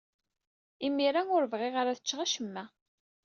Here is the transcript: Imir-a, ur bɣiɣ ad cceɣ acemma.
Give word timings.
Imir-a, 0.85 1.21
ur 1.35 1.43
bɣiɣ 1.51 1.75
ad 1.77 1.89
cceɣ 1.99 2.19
acemma. 2.21 2.63